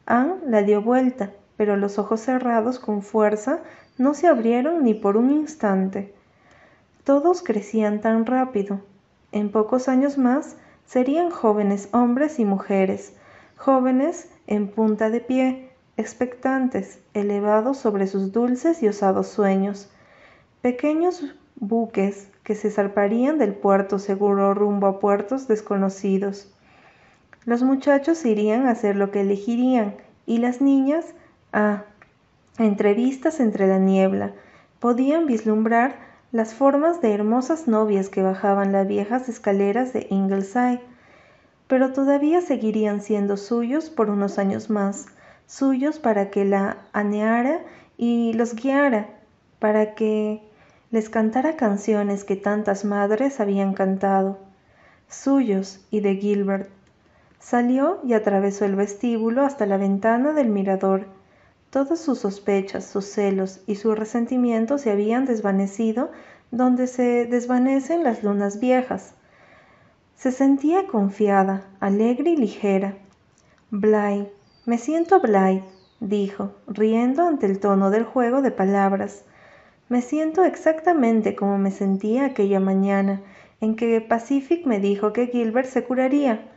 Anne 0.06 0.34
la 0.46 0.62
dio 0.62 0.82
vuelta, 0.82 1.32
pero 1.56 1.76
los 1.76 1.98
ojos 1.98 2.20
cerrados 2.20 2.78
con 2.78 3.02
fuerza 3.02 3.60
no 3.96 4.14
se 4.14 4.26
abrieron 4.26 4.82
ni 4.82 4.94
por 4.94 5.16
un 5.16 5.30
instante. 5.30 6.14
Todos 7.04 7.42
crecían 7.42 8.00
tan 8.00 8.26
rápido. 8.26 8.80
En 9.32 9.50
pocos 9.50 9.88
años 9.88 10.18
más 10.18 10.56
serían 10.86 11.30
jóvenes 11.30 11.88
hombres 11.92 12.38
y 12.38 12.44
mujeres, 12.44 13.14
jóvenes 13.56 14.28
en 14.46 14.68
punta 14.68 15.10
de 15.10 15.20
pie, 15.20 15.70
expectantes, 15.96 17.00
elevados 17.14 17.78
sobre 17.78 18.06
sus 18.06 18.32
dulces 18.32 18.82
y 18.82 18.88
osados 18.88 19.28
sueños, 19.28 19.90
pequeños 20.60 21.22
buques 21.68 22.28
que 22.42 22.54
se 22.54 22.70
zarparían 22.70 23.38
del 23.38 23.54
puerto 23.54 23.98
seguro 23.98 24.54
rumbo 24.54 24.86
a 24.86 25.00
puertos 25.00 25.48
desconocidos. 25.48 26.52
Los 27.44 27.62
muchachos 27.62 28.24
irían 28.24 28.66
a 28.66 28.70
hacer 28.70 28.96
lo 28.96 29.10
que 29.10 29.20
elegirían 29.20 29.96
y 30.26 30.38
las 30.38 30.60
niñas 30.60 31.06
a 31.52 31.84
entrevistas 32.58 33.40
entre 33.40 33.66
la 33.66 33.78
niebla. 33.78 34.32
Podían 34.80 35.26
vislumbrar 35.26 35.96
las 36.32 36.54
formas 36.54 37.00
de 37.00 37.12
hermosas 37.12 37.68
novias 37.68 38.08
que 38.08 38.22
bajaban 38.22 38.72
las 38.72 38.86
viejas 38.86 39.28
escaleras 39.28 39.92
de 39.92 40.06
Ingleside, 40.10 40.80
pero 41.68 41.92
todavía 41.92 42.40
seguirían 42.40 43.00
siendo 43.00 43.36
suyos 43.36 43.88
por 43.88 44.10
unos 44.10 44.38
años 44.38 44.68
más, 44.68 45.06
suyos 45.46 45.98
para 45.98 46.30
que 46.30 46.44
la 46.44 46.78
aneara 46.92 47.60
y 47.96 48.32
los 48.34 48.54
guiara, 48.54 49.08
para 49.58 49.94
que 49.94 50.42
les 50.94 51.08
cantara 51.08 51.56
canciones 51.56 52.22
que 52.22 52.36
tantas 52.36 52.84
madres 52.84 53.40
habían 53.40 53.74
cantado, 53.74 54.38
suyos 55.08 55.84
y 55.90 55.98
de 55.98 56.14
Gilbert. 56.14 56.70
Salió 57.40 57.98
y 58.04 58.12
atravesó 58.12 58.64
el 58.64 58.76
vestíbulo 58.76 59.44
hasta 59.44 59.66
la 59.66 59.76
ventana 59.76 60.32
del 60.34 60.50
mirador. 60.50 61.06
Todas 61.70 61.98
sus 61.98 62.20
sospechas, 62.20 62.86
sus 62.86 63.06
celos 63.06 63.60
y 63.66 63.74
su 63.74 63.92
resentimiento 63.96 64.78
se 64.78 64.92
habían 64.92 65.24
desvanecido 65.24 66.12
donde 66.52 66.86
se 66.86 67.26
desvanecen 67.26 68.04
las 68.04 68.22
lunas 68.22 68.60
viejas. 68.60 69.14
Se 70.14 70.30
sentía 70.30 70.86
confiada, 70.86 71.64
alegre 71.80 72.30
y 72.30 72.36
ligera. 72.36 72.94
Blythe, 73.72 74.32
me 74.64 74.78
siento 74.78 75.18
Blythe, 75.18 75.64
dijo, 75.98 76.52
riendo 76.68 77.26
ante 77.26 77.46
el 77.46 77.58
tono 77.58 77.90
del 77.90 78.04
juego 78.04 78.42
de 78.42 78.52
palabras. 78.52 79.24
Me 79.88 80.00
siento 80.00 80.44
exactamente 80.44 81.36
como 81.36 81.58
me 81.58 81.70
sentía 81.70 82.24
aquella 82.24 82.58
mañana 82.58 83.20
en 83.60 83.76
que 83.76 84.00
Pacific 84.00 84.66
me 84.66 84.80
dijo 84.80 85.12
que 85.12 85.26
Gilbert 85.26 85.68
se 85.68 85.84
curaría. 85.84 86.50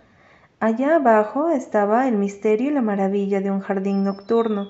Allá 0.59 0.95
abajo 0.95 1.49
estaba 1.49 2.07
el 2.07 2.15
misterio 2.15 2.71
y 2.71 2.73
la 2.73 2.81
maravilla 2.81 3.41
de 3.41 3.51
un 3.51 3.59
jardín 3.59 4.05
nocturno. 4.05 4.69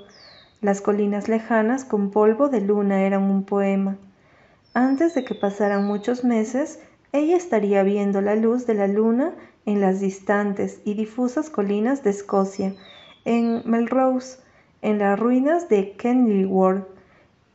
Las 0.59 0.81
colinas 0.81 1.27
lejanas 1.27 1.85
con 1.85 2.09
polvo 2.09 2.49
de 2.49 2.61
luna 2.61 3.03
eran 3.03 3.23
un 3.23 3.43
poema. 3.43 3.97
Antes 4.73 5.13
de 5.13 5.23
que 5.23 5.35
pasaran 5.35 5.85
muchos 5.85 6.23
meses, 6.23 6.79
ella 7.13 7.37
estaría 7.37 7.83
viendo 7.83 8.21
la 8.21 8.35
luz 8.35 8.65
de 8.65 8.73
la 8.73 8.87
luna 8.87 9.35
en 9.67 9.81
las 9.81 9.99
distantes 9.99 10.81
y 10.83 10.95
difusas 10.95 11.51
colinas 11.51 12.03
de 12.03 12.09
Escocia, 12.09 12.73
en 13.23 13.61
Melrose, 13.65 14.39
en 14.81 14.99
las 14.99 15.19
ruinas 15.19 15.69
de 15.69 15.91
Kenilworth, 15.91 16.96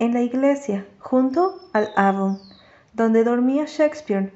en 0.03 0.15
la 0.15 0.21
iglesia, 0.21 0.85
junto 0.99 1.61
al 1.73 1.91
Avon, 1.95 2.41
donde 2.93 3.23
dormía 3.23 3.67
Shakespeare, 3.67 4.33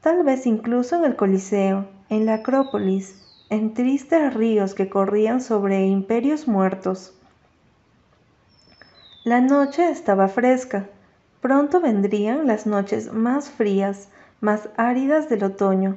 tal 0.00 0.22
vez 0.22 0.46
incluso 0.46 0.94
en 0.94 1.04
el 1.04 1.16
Coliseo, 1.16 1.88
en 2.08 2.24
la 2.24 2.34
Acrópolis, 2.34 3.20
en 3.50 3.74
tristes 3.74 4.32
ríos 4.32 4.74
que 4.74 4.88
corrían 4.88 5.40
sobre 5.40 5.86
imperios 5.86 6.46
muertos. 6.46 7.18
La 9.24 9.40
noche 9.40 9.90
estaba 9.90 10.28
fresca. 10.28 10.86
Pronto 11.40 11.80
vendrían 11.80 12.46
las 12.46 12.68
noches 12.68 13.12
más 13.12 13.50
frías, 13.50 14.08
más 14.40 14.68
áridas 14.76 15.28
del 15.28 15.42
otoño. 15.42 15.96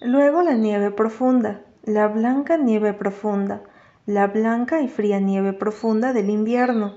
Luego 0.00 0.42
la 0.42 0.54
nieve 0.54 0.90
profunda, 0.90 1.60
la 1.84 2.08
blanca 2.08 2.56
nieve 2.56 2.94
profunda, 2.94 3.62
la 4.06 4.26
blanca 4.26 4.80
y 4.80 4.88
fría 4.88 5.20
nieve 5.20 5.52
profunda 5.52 6.12
del 6.12 6.30
invierno, 6.30 6.94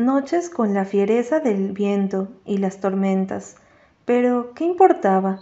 noches 0.00 0.50
con 0.50 0.74
la 0.74 0.84
fiereza 0.84 1.40
del 1.40 1.72
viento 1.72 2.28
y 2.44 2.58
las 2.58 2.80
tormentas. 2.80 3.56
Pero, 4.04 4.54
¿qué 4.54 4.64
importaba? 4.64 5.40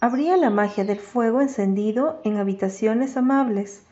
Habría 0.00 0.36
la 0.36 0.50
magia 0.50 0.84
del 0.84 0.98
fuego 0.98 1.40
encendido 1.40 2.20
en 2.24 2.38
habitaciones 2.38 3.16
amables. 3.16 3.84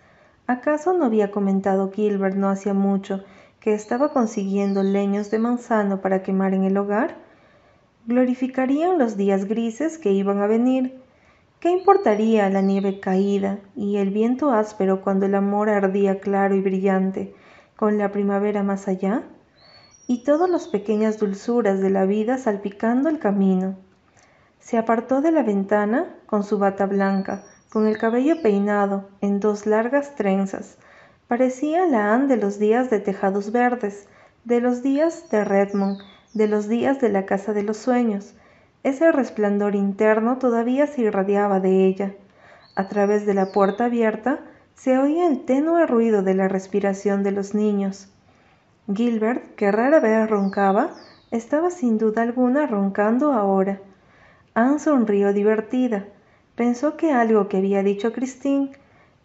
¿Acaso 0.47 0.93
no 0.93 1.05
había 1.05 1.31
comentado 1.31 1.93
Gilbert 1.93 2.35
no 2.35 2.49
hacía 2.49 2.75
mucho 2.75 3.23
que 3.61 3.75
estaba 3.75 4.13
consiguiendo 4.13 4.83
leños 4.83 5.31
de 5.31 5.39
manzano 5.39 6.01
para 6.01 6.23
quemar 6.23 6.55
en 6.55 6.65
el 6.65 6.77
hogar? 6.77 7.17
Glorificarían 8.07 8.99
los 8.99 9.17
días 9.17 9.45
grises 9.45 9.99
que 9.99 10.13
iban 10.13 10.41
a 10.41 10.47
venir. 10.47 11.01
¿Qué 11.61 11.71
importaría 11.71 12.49
la 12.49 12.63
nieve 12.63 13.01
caída 13.01 13.59
y 13.77 13.99
el 13.99 14.11
viento 14.11 14.51
áspero 14.51 15.03
cuando 15.03 15.27
el 15.27 15.35
amor 15.35 15.69
ardía 15.69 16.21
claro 16.21 16.55
y 16.55 16.61
brillante? 16.61 17.35
con 17.79 17.97
la 17.97 18.11
primavera 18.11 18.65
más 18.65 18.89
allá, 18.89 19.23
y 20.11 20.25
todas 20.25 20.49
las 20.49 20.69
pequeñas 20.69 21.19
dulzuras 21.19 21.81
de 21.81 21.91
la 21.91 22.07
vida 22.07 22.39
salpicando 22.39 23.11
el 23.11 23.19
camino. 23.19 23.77
Se 24.59 24.79
apartó 24.79 25.21
de 25.21 25.31
la 25.31 25.43
ventana 25.43 26.17
con 26.25 26.45
su 26.45 26.59
bata 26.59 26.87
blanca, 26.87 27.45
con 27.69 27.87
el 27.87 27.99
cabello 27.99 28.41
peinado 28.41 29.11
en 29.21 29.39
dos 29.39 29.67
largas 29.67 30.17
trenzas. 30.17 30.79
Parecía 31.29 31.87
la 31.87 32.15
Anne 32.15 32.27
de 32.27 32.39
los 32.39 32.59
días 32.59 32.89
de 32.89 33.01
tejados 33.01 33.53
verdes, 33.53 34.09
de 34.45 34.63
los 34.63 34.83
días 34.83 35.29
de 35.29 35.45
Redmond, 35.45 35.99
de 36.33 36.49
los 36.49 36.69
días 36.69 37.01
de 37.01 37.11
la 37.11 37.27
casa 37.27 37.53
de 37.53 37.63
los 37.63 37.77
sueños. 37.77 38.35
Ese 38.85 39.13
resplandor 39.13 39.75
interno 39.75 40.39
todavía 40.39 40.87
se 40.87 41.03
irradiaba 41.03 41.61
de 41.61 41.85
ella. 41.85 42.15
A 42.77 42.89
través 42.89 43.27
de 43.27 43.35
la 43.35 43.53
puerta 43.53 43.85
abierta 43.85 44.41
se 44.75 44.97
oía 44.97 45.27
el 45.27 45.45
tenue 45.45 45.87
ruido 45.87 46.23
de 46.23 46.33
la 46.33 46.49
respiración 46.49 47.23
de 47.23 47.33
los 47.33 47.55
niños. 47.55 48.11
Gilbert, 48.93 49.55
que 49.55 49.71
rara 49.71 50.01
vez 50.01 50.29
roncaba, 50.31 50.95
estaba 51.31 51.71
sin 51.71 51.99
duda 51.99 52.23
alguna 52.23 52.67
roncando 52.67 53.33
ahora. 53.33 53.81
Anne 54.55 54.79
sonrió 54.79 55.33
divertida. 55.33 56.07
Pensó 56.57 56.97
que 56.97 57.13
algo 57.13 57.49
que 57.49 57.59
había 57.59 57.83
dicho 57.83 58.13
Christine, 58.13 58.73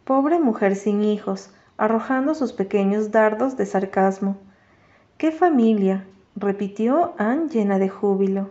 pobre 0.04 0.40
mujer 0.40 0.76
sin 0.76 1.04
hijos, 1.04 1.50
arrojando 1.78 2.36
sus 2.36 2.54
pequeños 2.54 3.12
dardos 3.12 3.58
de 3.58 3.66
sarcasmo. 3.66 4.38
¡Qué 5.18 5.32
familia! 5.32 6.06
repitió 6.36 7.14
Anne 7.18 7.48
llena 7.50 7.80
de 7.80 7.90
júbilo. 7.90 8.50